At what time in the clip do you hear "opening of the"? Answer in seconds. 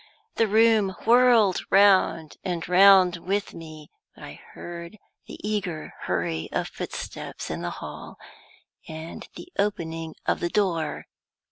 9.59-10.49